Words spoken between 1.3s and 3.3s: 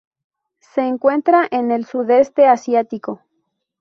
en el Sudoeste Asiático.